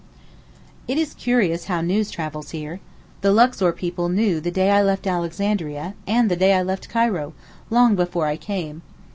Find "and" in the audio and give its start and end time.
6.07-6.27